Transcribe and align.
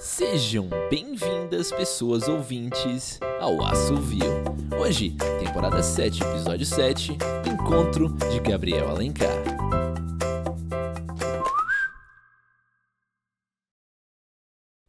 Sejam 0.00 0.66
bem-vindas, 0.88 1.70
pessoas 1.72 2.26
ouvintes, 2.26 3.20
ao 3.38 3.62
Assovio. 3.62 4.24
Hoje, 4.80 5.14
temporada 5.44 5.82
7, 5.82 6.22
episódio 6.22 6.64
7, 6.64 7.12
Encontro 7.46 8.08
de 8.08 8.40
Gabriel 8.40 8.88
Alencar. 8.88 9.28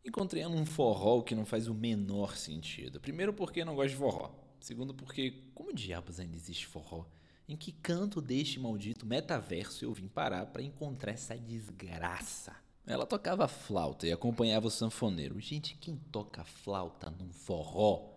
Encontrei 0.06 0.46
num 0.46 0.66
forró 0.66 1.22
que 1.24 1.36
não 1.36 1.46
faz 1.46 1.68
o 1.68 1.74
menor 1.74 2.38
sentido. 2.38 3.02
Primeiro 3.02 3.34
porque 3.34 3.66
não 3.66 3.76
gosto 3.76 3.90
de 3.90 3.98
forró. 3.98 4.34
Segundo 4.62 4.94
porque, 4.94 5.52
como 5.54 5.74
diabos 5.74 6.22
ainda 6.22 6.38
existe 6.38 6.66
forró? 6.66 7.06
Em 7.50 7.58
que 7.58 7.74
canto 7.74 8.22
deste 8.22 8.62
maldito 8.62 9.06
metaverso 9.06 9.84
eu 9.84 9.92
vim 9.92 10.08
parar 10.08 10.46
para 10.46 10.64
encontrar 10.64 11.12
essa 11.12 11.38
desgraça? 11.38 12.56
Ela 12.86 13.06
tocava 13.06 13.48
flauta 13.48 14.08
e 14.08 14.12
acompanhava 14.12 14.68
o 14.68 14.72
sanfoneiro. 14.72 15.40
Gente, 15.40 15.76
quem 15.78 15.96
toca 16.12 16.44
flauta 16.44 17.10
num 17.12 17.32
forró? 17.32 18.10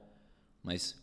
Mas, 0.63 1.01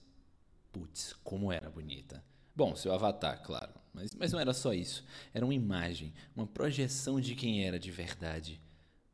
putz, 0.72 1.14
como 1.24 1.52
era 1.52 1.70
bonita. 1.70 2.24
Bom, 2.56 2.76
seu 2.76 2.94
avatar, 2.94 3.42
claro. 3.44 3.72
Mas, 3.94 4.14
mas 4.16 4.32
não 4.32 4.40
era 4.40 4.54
só 4.54 4.74
isso. 4.74 5.06
Era 5.34 5.46
uma 5.46 5.54
imagem, 5.54 6.14
uma 6.36 6.48
projeção 6.48 7.20
de 7.20 7.36
quem 7.36 7.66
era 7.66 7.80
de 7.80 7.92
verdade. 7.92 8.62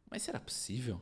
Mas 0.10 0.22
será 0.22 0.40
possível? 0.40 1.02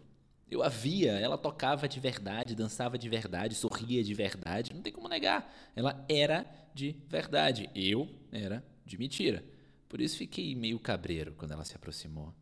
Eu 0.49 0.61
a 0.61 0.69
via, 0.69 1.13
ela 1.13 1.37
tocava 1.37 1.87
de 1.87 1.99
verdade, 1.99 2.55
dançava 2.55 2.97
de 2.97 3.09
verdade, 3.09 3.55
sorria 3.55 4.03
de 4.03 4.13
verdade, 4.13 4.73
não 4.73 4.81
tem 4.81 4.93
como 4.93 5.07
negar. 5.07 5.51
Ela 5.75 6.05
era 6.07 6.45
de 6.73 6.95
verdade, 7.07 7.69
eu 7.73 8.07
era 8.31 8.63
de 8.85 8.97
mentira. 8.97 9.43
Por 9.89 9.99
isso 10.01 10.17
fiquei 10.17 10.53
meio 10.55 10.79
cabreiro 10.79 11.33
quando 11.35 11.51
ela 11.51 11.63
se 11.63 11.75
aproximou. 11.75 12.33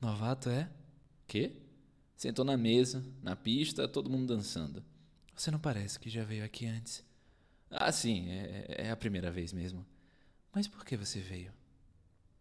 Novato 0.00 0.48
é? 0.48 0.70
Quê? 1.26 1.52
Sentou 2.16 2.44
na 2.44 2.56
mesa, 2.56 3.04
na 3.22 3.36
pista, 3.36 3.86
todo 3.86 4.10
mundo 4.10 4.34
dançando. 4.34 4.82
Você 5.34 5.50
não 5.50 5.58
parece 5.58 5.98
que 5.98 6.08
já 6.08 6.24
veio 6.24 6.44
aqui 6.44 6.66
antes. 6.66 7.04
Ah, 7.70 7.92
sim, 7.92 8.30
é, 8.30 8.86
é 8.86 8.90
a 8.90 8.96
primeira 8.96 9.30
vez 9.30 9.52
mesmo. 9.52 9.86
Mas 10.52 10.66
por 10.66 10.84
que 10.84 10.96
você 10.96 11.20
veio? 11.20 11.52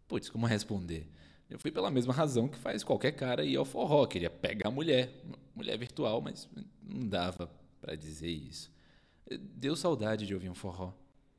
Putz, 0.08 0.30
como 0.30 0.46
responder? 0.46 1.08
Eu 1.50 1.60
fui 1.60 1.72
pela 1.72 1.92
mesma 1.92 2.14
razão 2.14 2.48
que 2.48 2.58
faz 2.58 2.84
qualquer 2.84 3.12
cara 3.12 3.44
ir 3.44 3.58
ao 3.58 3.66
forró. 3.66 4.06
Queria 4.06 4.30
pegar 4.30 4.70
a 4.70 4.72
mulher. 4.72 5.24
Mulher 5.56 5.78
virtual, 5.78 6.22
mas 6.22 6.48
não 6.82 7.08
dava 7.08 7.52
para 7.82 7.96
dizer 7.96 8.30
isso. 8.30 8.72
Deu 9.30 9.76
saudade 9.76 10.26
de 10.26 10.34
ouvir 10.34 10.50
um 10.50 10.56
forró. 10.56 10.94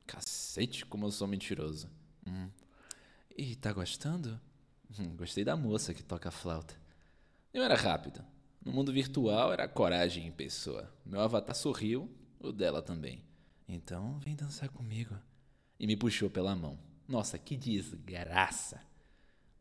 Cacete, 0.05 0.85
como 0.85 1.05
eu 1.05 1.11
sou 1.11 1.27
mentiroso. 1.27 1.89
Hum. 2.27 2.49
E 3.35 3.55
tá 3.55 3.73
gostando? 3.73 4.39
Hum, 4.99 5.15
gostei 5.15 5.43
da 5.43 5.55
moça 5.55 5.93
que 5.93 6.03
toca 6.03 6.31
flauta. 6.31 6.75
Eu 7.53 7.63
era 7.63 7.75
rápido. 7.75 8.23
No 8.63 8.71
mundo 8.71 8.91
virtual 8.91 9.51
era 9.51 9.67
coragem 9.67 10.27
em 10.27 10.31
pessoa. 10.31 10.91
Meu 11.05 11.21
avatar 11.21 11.55
sorriu, 11.55 12.09
o 12.39 12.51
dela 12.51 12.81
também. 12.81 13.23
Então 13.67 14.19
vem 14.19 14.35
dançar 14.35 14.69
comigo. 14.69 15.17
E 15.79 15.87
me 15.87 15.95
puxou 15.95 16.29
pela 16.29 16.55
mão. 16.55 16.77
Nossa, 17.07 17.37
que 17.37 17.57
desgraça! 17.57 18.81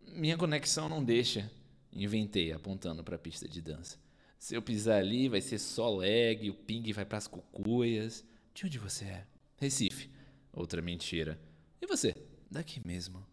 Minha 0.00 0.36
conexão 0.36 0.88
não 0.88 1.02
deixa. 1.02 1.50
Inventei, 1.92 2.52
apontando 2.52 3.02
para 3.02 3.16
a 3.16 3.18
pista 3.18 3.48
de 3.48 3.60
dança. 3.60 3.98
Se 4.38 4.54
eu 4.54 4.62
pisar 4.62 4.98
ali, 4.98 5.28
vai 5.28 5.40
ser 5.40 5.58
só 5.58 5.88
lag, 5.88 6.48
o 6.48 6.54
ping 6.54 6.92
vai 6.92 7.04
para 7.04 7.18
as 7.18 7.26
cucuias. 7.26 8.24
De 8.54 8.66
onde 8.66 8.78
você 8.78 9.04
é? 9.04 9.26
Recife. 9.58 10.10
Outra 10.52 10.82
mentira. 10.82 11.40
E 11.80 11.86
você? 11.86 12.14
Daqui 12.50 12.80
mesmo. 12.86 13.24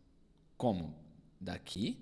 Como? 0.58 1.07
Daqui? 1.40 1.98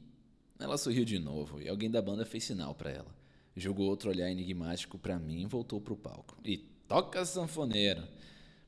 Ela 0.59 0.78
sorriu 0.78 1.03
de 1.03 1.19
novo 1.19 1.61
e 1.61 1.67
alguém 1.67 1.91
da 1.91 2.02
banda 2.02 2.25
fez 2.25 2.44
sinal 2.45 2.73
para 2.73 2.91
ela. 2.91 3.16
Jogou 3.55 3.88
outro 3.88 4.09
olhar 4.09 4.30
enigmático 4.30 4.97
para 4.97 5.19
mim 5.19 5.44
e 5.44 5.45
voltou 5.45 5.80
pro 5.80 5.95
palco. 5.95 6.38
E 6.44 6.58
toca 6.58 7.25
sanfoneira. 7.25 8.09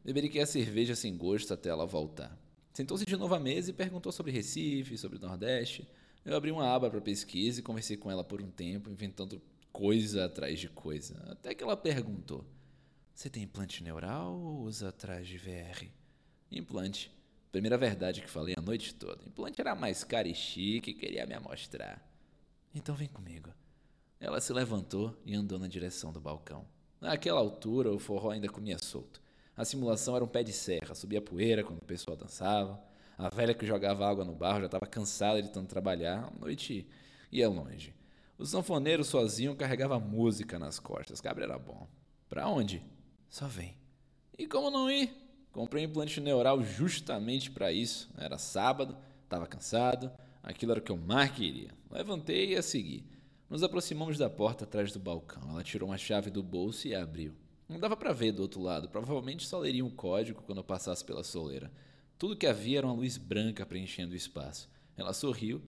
Beberiquei 0.03 0.41
a 0.41 0.45
cerveja 0.45 0.95
sem 0.95 1.17
gosto 1.17 1.53
até 1.53 1.69
ela 1.69 1.85
voltar. 1.85 2.37
Sentou-se 2.73 3.05
de 3.05 3.17
novo 3.17 3.33
à 3.33 3.39
mesa 3.39 3.71
e 3.71 3.73
perguntou 3.73 4.11
sobre 4.11 4.31
Recife, 4.31 4.97
sobre 4.97 5.17
o 5.17 5.21
Nordeste. 5.21 5.87
Eu 6.23 6.35
abri 6.35 6.51
uma 6.51 6.69
aba 6.73 6.89
para 6.89 7.01
pesquisa 7.01 7.59
e 7.59 7.63
conversei 7.63 7.97
com 7.97 8.11
ela 8.11 8.23
por 8.23 8.41
um 8.41 8.51
tempo, 8.51 8.89
inventando 8.89 9.41
coisa 9.71 10.25
atrás 10.25 10.59
de 10.59 10.69
coisa. 10.69 11.15
Até 11.27 11.55
que 11.55 11.63
ela 11.63 11.75
perguntou: 11.75 12.45
Você 13.13 13.29
tem 13.29 13.43
implante 13.43 13.83
neural 13.83 14.39
ou 14.39 14.61
usa 14.61 14.89
atrás 14.89 15.27
de 15.27 15.37
VR? 15.37 15.87
Implante. 16.51 17.11
Primeira 17.51 17.77
verdade 17.77 18.21
que 18.21 18.29
falei 18.29 18.55
a 18.57 18.61
noite 18.61 18.93
toda. 18.93 19.23
Implante 19.25 19.61
era 19.61 19.75
mais 19.75 20.03
caro 20.03 20.27
e 20.27 20.35
chique 20.35 20.91
e 20.91 20.93
queria 20.93 21.25
me 21.25 21.33
amostrar. 21.33 22.01
Então 22.73 22.95
vem 22.95 23.07
comigo. 23.07 23.51
Ela 24.19 24.41
se 24.41 24.51
levantou 24.51 25.15
e 25.25 25.35
andou 25.35 25.57
na 25.57 25.67
direção 25.67 26.11
do 26.11 26.19
balcão. 26.19 26.65
Naquela 26.99 27.39
altura, 27.39 27.91
o 27.91 27.99
forró 27.99 28.31
ainda 28.31 28.49
comia 28.49 28.77
solto. 28.77 29.21
A 29.55 29.63
simulação 29.63 30.15
era 30.15 30.23
um 30.23 30.27
pé 30.27 30.43
de 30.43 30.53
serra, 30.53 30.93
subia 30.93 31.21
poeira 31.21 31.63
quando 31.63 31.79
o 31.79 31.85
pessoal 31.85 32.17
dançava. 32.17 32.79
A 33.17 33.29
velha 33.29 33.53
que 33.53 33.65
jogava 33.65 34.07
água 34.07 34.23
no 34.23 34.35
barro 34.35 34.59
já 34.59 34.65
estava 34.67 34.85
cansada 34.85 35.41
de 35.41 35.49
tanto 35.49 35.69
trabalhar. 35.69 36.25
A 36.25 36.39
noite 36.39 36.87
ia 37.31 37.49
longe. 37.49 37.93
O 38.37 38.45
sanfoneiro 38.45 39.03
sozinho 39.03 39.55
carregava 39.55 39.99
música 39.99 40.59
nas 40.59 40.79
costas. 40.79 41.19
Cabra 41.19 41.45
era 41.45 41.57
bom. 41.57 41.87
Pra 42.29 42.47
onde? 42.47 42.83
Só 43.29 43.47
vem. 43.47 43.75
E 44.37 44.45
como 44.45 44.69
não 44.69 44.91
ir? 44.91 45.26
Comprei 45.57 45.83
um 45.83 45.89
implante 45.89 46.21
neural 46.21 46.63
justamente 46.63 47.49
para 47.49 47.71
isso. 47.71 48.11
Era 48.15 48.37
sábado, 48.37 48.95
estava 49.23 49.47
cansado, 49.47 50.11
aquilo 50.43 50.71
era 50.71 50.79
o 50.79 50.83
que 50.83 50.91
eu 50.91 50.97
mais 50.97 51.31
queria. 51.31 51.71
Levantei 51.89 52.53
e 52.53 52.55
a 52.55 52.61
segui. 52.61 53.03
Nos 53.49 53.63
aproximamos 53.63 54.19
da 54.19 54.29
porta 54.29 54.65
atrás 54.65 54.91
do 54.91 54.99
balcão. 54.99 55.49
Ela 55.49 55.63
tirou 55.63 55.89
uma 55.89 55.97
chave 55.97 56.29
do 56.29 56.43
bolso 56.43 56.87
e 56.87 56.93
abriu. 56.93 57.33
Não 57.67 57.79
dava 57.79 57.97
para 57.97 58.13
ver 58.13 58.33
do 58.33 58.43
outro 58.43 58.61
lado, 58.61 58.87
provavelmente 58.87 59.47
só 59.47 59.57
leria 59.57 59.83
um 59.83 59.89
código 59.89 60.43
quando 60.43 60.59
eu 60.59 60.63
passasse 60.63 61.03
pela 61.03 61.23
soleira. 61.23 61.71
Tudo 62.19 62.37
que 62.37 62.45
havia 62.45 62.77
era 62.77 62.85
uma 62.85 62.93
luz 62.93 63.17
branca 63.17 63.65
preenchendo 63.65 64.13
o 64.13 64.15
espaço. 64.15 64.69
Ela 64.95 65.11
sorriu 65.11 65.59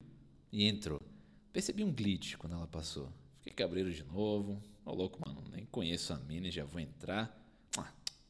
e 0.51 0.67
entrou. 0.67 1.01
Percebi 1.51 1.83
um 1.83 1.91
glitch 1.91 2.35
quando 2.35 2.53
ela 2.53 2.67
passou. 2.67 3.09
Fiquei 3.39 3.53
cabreiro 3.53 3.91
de 3.91 4.03
novo. 4.03 4.61
Ô 4.85 4.93
louco, 4.93 5.19
mano, 5.25 5.43
nem 5.51 5.65
conheço 5.65 6.13
a 6.13 6.17
mina 6.17 6.47
e 6.47 6.51
já 6.51 6.63
vou 6.63 6.79
entrar. 6.79 7.35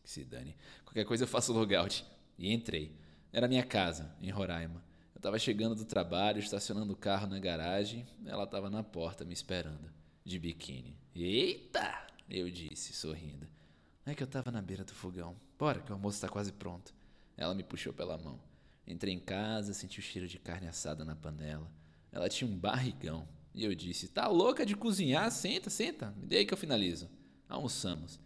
Que 0.10 0.14
se 0.14 0.26
dane. 0.26 0.56
Qualquer 0.84 1.06
coisa 1.06 1.24
eu 1.24 1.28
faço 1.28 1.54
logout. 1.54 2.04
E 2.36 2.52
entrei. 2.52 2.98
Era 3.32 3.48
minha 3.48 3.62
casa, 3.62 4.12
em 4.20 4.32
Roraima. 4.32 4.84
Eu 5.14 5.20
estava 5.20 5.38
chegando 5.38 5.76
do 5.76 5.86
trabalho, 5.86 6.40
estacionando 6.40 6.94
o 6.94 6.98
carro 6.98 7.28
na 7.28 7.38
garagem. 7.38 8.08
Ela 8.26 8.46
estava 8.46 8.72
na 8.72 8.82
porta 8.82 9.24
me 9.24 9.34
esperando, 9.34 9.88
de 10.26 10.40
biquíni. 10.40 10.98
Eita! 11.14 12.08
Eu 12.28 12.50
disse, 12.50 12.92
sorrindo. 12.92 13.48
É 14.04 14.16
que 14.16 14.24
eu 14.24 14.28
tava 14.28 14.50
na 14.50 14.64
beira 14.64 14.84
do 14.84 14.96
fogão. 14.96 15.36
Bora, 15.60 15.80
que 15.80 15.92
o 15.92 15.94
almoço 15.94 16.20
tá 16.20 16.28
quase 16.28 16.54
pronto. 16.54 16.92
Ela 17.38 17.54
me 17.54 17.62
puxou 17.62 17.94
pela 17.94 18.18
mão. 18.18 18.40
Entrei 18.88 19.14
em 19.14 19.20
casa, 19.20 19.76
senti 19.76 20.00
o 20.00 20.02
cheiro 20.02 20.28
de 20.28 20.40
carne 20.40 20.68
assada 20.68 21.06
na 21.06 21.16
panela. 21.16 21.72
Ela 22.12 22.30
tinha 22.30 22.50
um 22.50 22.58
barrigão. 22.58 23.28
E 23.54 23.64
eu 23.64 23.76
disse: 23.76 24.08
Tá 24.08 24.28
louca 24.28 24.66
de 24.66 24.76
cozinhar? 24.76 25.30
Senta, 25.30 25.70
senta. 25.70 26.10
Me 26.18 26.26
dê 26.26 26.38
aí 26.38 26.46
que 26.48 26.54
eu 26.54 26.58
finalizo. 26.58 27.08
Almoçamos. 27.48 28.20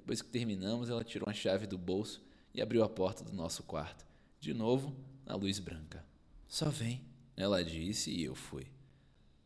Depois 0.00 0.22
que 0.22 0.28
terminamos, 0.28 0.88
ela 0.88 1.04
tirou 1.04 1.28
a 1.28 1.34
chave 1.34 1.66
do 1.66 1.76
bolso 1.76 2.22
e 2.54 2.62
abriu 2.62 2.82
a 2.82 2.88
porta 2.88 3.22
do 3.22 3.32
nosso 3.32 3.62
quarto. 3.62 4.06
De 4.40 4.54
novo, 4.54 4.96
a 5.26 5.34
luz 5.34 5.58
branca. 5.58 6.04
Só 6.48 6.70
vem, 6.70 7.04
ela 7.36 7.62
disse 7.62 8.10
e 8.10 8.24
eu 8.24 8.34
fui. 8.34 8.66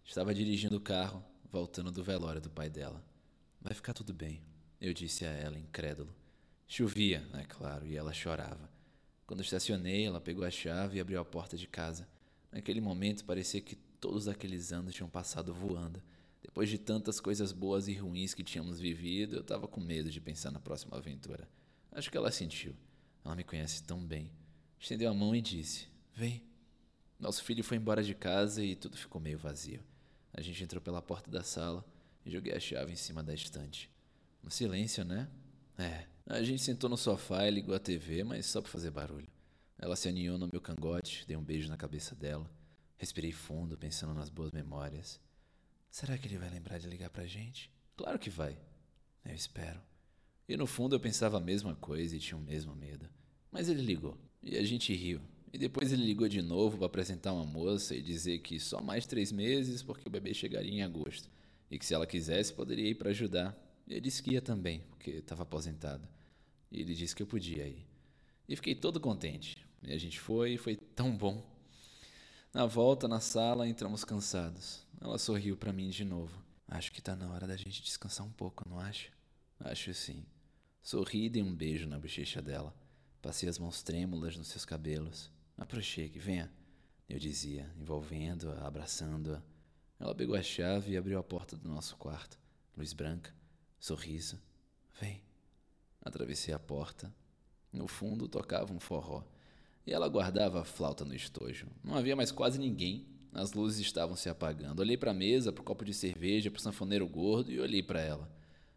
Estava 0.05 0.33
dirigindo 0.33 0.77
o 0.77 0.81
carro, 0.81 1.25
voltando 1.51 1.91
do 1.91 2.05
velório 2.05 2.41
do 2.41 2.51
pai 2.51 2.71
dela. 2.71 3.05
Vai 3.61 3.75
ficar 3.75 3.93
tudo 3.93 4.15
bem 4.15 4.43
eu 4.85 4.93
disse 4.93 5.25
a 5.25 5.31
ela, 5.31 5.59
incrédulo. 5.59 6.15
Chovia, 6.67 7.27
é 7.35 7.45
claro, 7.45 7.87
e 7.87 7.97
ela 7.97 8.13
chorava. 8.13 8.71
Quando 9.27 9.41
estacionei, 9.41 10.05
ela 10.05 10.21
pegou 10.21 10.45
a 10.45 10.51
chave 10.51 10.99
e 10.99 11.01
abriu 11.01 11.19
a 11.19 11.25
porta 11.25 11.57
de 11.57 11.67
casa. 11.67 12.07
Naquele 12.53 12.83
momento 12.83 13.25
parecia 13.25 13.63
que 13.63 13.77
todos 13.77 14.29
aqueles 14.29 14.73
anos 14.73 14.95
tinham 14.95 15.09
passado 15.09 15.55
voando. 15.55 16.03
Depois 16.45 16.69
de 16.69 16.77
tantas 16.77 17.21
coisas 17.21 17.53
boas 17.53 17.89
e 17.89 17.95
ruins 17.95 18.35
que 18.35 18.45
tínhamos 18.45 18.79
vivido, 18.79 19.37
eu 19.37 19.41
estava 19.41 19.67
com 19.67 19.81
medo 19.81 20.11
de 20.11 20.21
pensar 20.21 20.51
na 20.51 20.61
próxima 20.61 20.97
aventura. 20.99 21.49
Acho 21.91 22.11
que 22.11 22.19
ela 22.19 22.31
sentiu. 22.31 22.77
Ela 23.25 23.35
me 23.35 23.43
conhece 23.43 23.83
tão 23.83 23.99
bem. 24.05 24.31
Estendeu 24.79 25.11
a 25.11 25.15
mão 25.15 25.35
e 25.35 25.41
disse: 25.41 25.89
Vem. 26.15 26.45
Nosso 27.19 27.43
filho 27.43 27.65
foi 27.65 27.79
embora 27.79 28.03
de 28.03 28.15
casa 28.15 28.63
e 28.63 28.77
tudo 28.77 28.99
ficou 28.99 29.21
meio 29.21 29.39
vazio. 29.39 29.81
A 30.35 30.43
gente 30.43 30.63
entrou 30.63 30.83
pela 30.83 31.01
porta 31.01 31.31
da 31.31 31.43
sala 31.43 31.83
e 32.27 32.31
joguei 32.31 32.53
a 32.53 32.61
chave 32.61 32.93
em 32.93 32.97
cima 32.97 33.23
da 33.23 33.33
estante. 33.33 33.91
Um 34.45 34.51
silêncio, 34.51 35.03
né? 35.03 35.31
É. 35.79 36.05
A 36.27 36.43
gente 36.43 36.63
sentou 36.63 36.91
no 36.91 36.97
sofá 36.99 37.49
e 37.49 37.51
ligou 37.51 37.75
a 37.75 37.79
TV, 37.79 38.23
mas 38.23 38.45
só 38.45 38.61
para 38.61 38.71
fazer 38.71 38.91
barulho. 38.91 39.29
Ela 39.79 39.97
se 39.97 40.09
aninhou 40.09 40.37
no 40.37 40.49
meu 40.53 40.61
cangote, 40.61 41.25
dei 41.27 41.37
um 41.37 41.43
beijo 41.43 41.71
na 41.71 41.77
cabeça 41.77 42.15
dela. 42.15 42.51
Respirei 42.99 43.33
fundo, 43.33 43.79
pensando 43.79 44.13
nas 44.13 44.29
boas 44.29 44.53
memórias. 44.53 45.19
Será 45.95 46.19
que 46.19 46.27
ele 46.27 46.39
vai 46.39 46.51
lembrar 46.51 46.79
de 46.79 46.89
ligar 46.89 47.09
pra 47.09 47.25
gente? 47.25 47.71
Claro 47.97 48.19
que 48.19 48.29
vai. 48.29 48.59
Eu 49.25 49.33
espero. 49.33 49.81
E 50.49 50.57
no 50.57 50.67
fundo 50.67 50.97
eu 50.97 50.99
pensava 50.99 51.37
a 51.37 51.41
mesma 51.41 51.77
coisa 51.77 52.17
e 52.17 52.19
tinha 52.19 52.37
o 52.37 52.43
mesmo 52.43 52.75
medo. 52.75 53.09
Mas 53.49 53.69
ele 53.69 53.81
ligou. 53.81 54.19
E 54.43 54.57
a 54.57 54.65
gente 54.65 54.93
riu. 54.93 55.21
E 55.53 55.57
depois 55.57 55.93
ele 55.93 56.05
ligou 56.05 56.27
de 56.27 56.43
novo 56.43 56.79
para 56.79 56.87
apresentar 56.87 57.33
uma 57.33 57.47
moça 57.47 57.95
e 57.95 58.03
dizer 58.03 58.41
que 58.41 58.59
só 58.59 58.81
mais 58.83 59.07
três 59.07 59.31
meses 59.31 59.85
porque 59.85 60.09
o 60.09 60.11
bebê 60.11 60.35
chegaria 60.35 60.73
em 60.73 60.83
agosto. 60.83 61.31
e 61.71 61.79
que 61.79 61.87
se 61.87 61.95
ela 61.95 62.09
quisesse 62.09 62.53
poderia 62.53 62.91
ir 62.91 62.97
para 62.97 63.11
ajudar. 63.11 63.57
E 63.87 63.95
eu 63.95 64.01
disse 64.01 64.21
que 64.21 64.33
ia 64.33 64.43
também, 64.43 64.81
porque 64.91 65.13
estava 65.13 65.45
aposentado. 65.45 66.09
E 66.73 66.81
ele 66.81 66.93
disse 66.93 67.15
que 67.15 67.23
eu 67.23 67.27
podia 67.29 67.69
ir. 67.69 67.87
E 68.49 68.57
fiquei 68.57 68.75
todo 68.75 68.99
contente. 68.99 69.65
E 69.81 69.93
a 69.93 69.99
gente 69.99 70.19
foi 70.19 70.55
e 70.55 70.59
foi 70.59 70.75
tão 70.75 71.17
bom. 71.17 71.54
Na 72.55 72.67
volta, 72.67 73.09
na 73.09 73.19
sala, 73.19 73.67
entramos 73.67 74.05
cansados. 74.05 74.87
Ela 75.01 75.19
sorriu 75.19 75.57
para 75.57 75.73
mim 75.73 75.91
de 75.91 76.05
novo. 76.05 76.41
Acho 76.69 76.93
que 76.93 77.03
tá 77.03 77.17
na 77.17 77.29
hora 77.33 77.49
da 77.49 77.57
gente 77.57 77.83
descansar 77.83 78.25
um 78.25 78.31
pouco, 78.31 78.63
não 78.69 78.79
acha? 78.79 79.11
Acho 79.59 79.93
sim. 79.93 80.25
Sorri 80.81 81.25
e 81.25 81.29
dei 81.29 81.43
um 81.43 81.53
beijo 81.53 81.89
na 81.89 81.99
bochecha 81.99 82.41
dela. 82.41 82.73
Passei 83.21 83.49
as 83.49 83.59
mãos 83.59 83.83
trêmulas 83.83 84.37
nos 84.37 84.47
seus 84.47 84.65
cabelos. 84.65 85.33
Aproxime, 85.59 86.11
venha. 86.11 86.49
Eu 87.09 87.19
dizia, 87.19 87.69
envolvendo-a, 87.77 88.65
abraçando-a. 88.65 89.43
Ela 89.99 90.15
pegou 90.15 90.37
a 90.37 90.43
chave 90.43 90.93
e 90.93 90.97
abriu 90.97 91.19
a 91.19 91.25
porta 91.25 91.57
do 91.57 91.69
nosso 91.69 91.97
quarto. 91.97 92.39
Luz 92.77 92.93
branca, 92.93 93.35
sorriso. 93.81 94.41
Vem. 95.01 95.21
Atravessei 96.01 96.55
a 96.55 96.59
porta. 96.61 97.13
No 97.73 97.89
fundo 97.89 98.29
tocava 98.29 98.73
um 98.73 98.79
forró. 98.79 99.25
E 99.87 99.93
ela 99.93 100.09
guardava 100.09 100.61
a 100.61 100.65
flauta 100.65 101.05
no 101.05 101.15
estojo. 101.15 101.67
Não 101.83 101.97
havia 101.97 102.17
mais 102.17 102.31
quase 102.31 102.59
ninguém. 102.59 103.07
As 103.33 103.53
luzes 103.53 103.81
estavam 103.81 104.17
se 104.17 104.29
apagando. 104.29 104.81
Olhei 104.81 104.97
para 104.97 105.11
a 105.11 105.15
mesa, 105.15 105.53
para 105.53 105.61
o 105.61 105.65
copo 105.65 105.85
de 105.85 105.93
cerveja, 105.93 106.51
para 106.51 106.59
o 106.59 106.63
sanfoneiro 106.63 107.07
gordo 107.07 107.51
e 107.51 107.59
olhei 107.59 107.83
para 107.83 108.01
ela. 108.01 108.31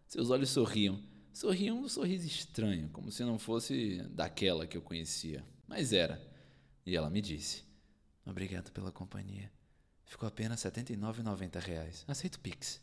Seus 0.08 0.30
olhos 0.30 0.50
sorriam. 0.50 1.00
Sorriam 1.32 1.80
um 1.80 1.88
sorriso 1.88 2.26
estranho, 2.26 2.90
como 2.90 3.12
se 3.12 3.24
não 3.24 3.38
fosse 3.38 4.02
daquela 4.10 4.66
que 4.66 4.76
eu 4.76 4.82
conhecia. 4.82 5.46
Mas 5.68 5.94
era. 5.94 6.20
E 6.86 6.96
ela 6.96 7.10
me 7.10 7.22
disse: 7.22 7.64
Obrigado 8.26 8.72
pela 8.72 8.92
companhia. 8.92 9.52
Ficou 10.06 10.28
apenas 10.28 10.64
R$ 10.64 10.72
79,90. 10.72 12.06
Aceito 12.08 12.40
Pix. 12.40 12.82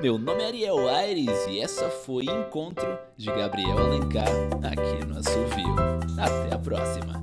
Meu 0.00 0.18
nome 0.18 0.42
é 0.42 0.46
Ariel 0.46 0.88
Aires 0.88 1.46
e 1.48 1.60
essa 1.60 1.88
foi 1.90 2.24
Encontro 2.24 2.98
de 3.16 3.26
Gabriel 3.26 3.78
Alencar 3.78 4.28
aqui 4.62 5.04
no 5.04 5.18
Assovio. 5.18 5.74
Até 6.18 6.54
a 6.54 6.58
próxima! 6.58 7.22